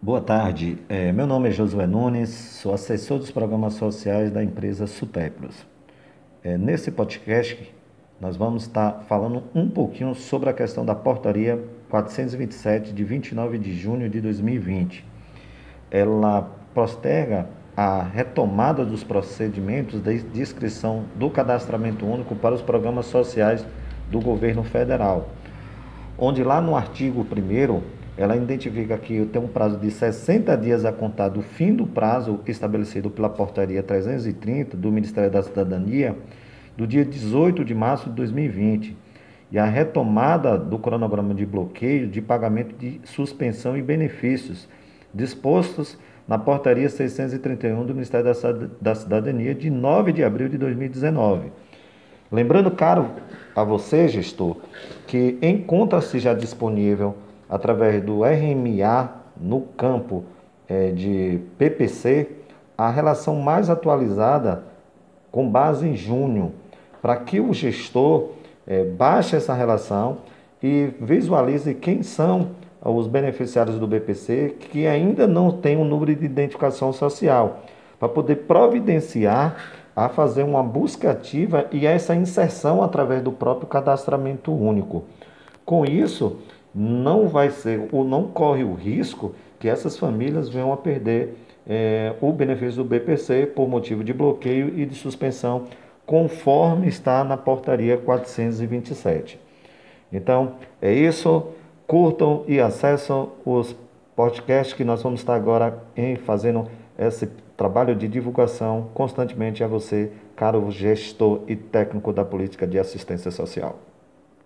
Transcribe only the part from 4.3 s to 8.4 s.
da empresa Sutepros. É, nesse podcast, nós